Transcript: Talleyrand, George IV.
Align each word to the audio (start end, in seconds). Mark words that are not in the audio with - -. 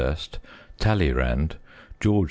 Talleyrand, 0.79 1.57
George 1.99 2.15
IV. 2.15 2.19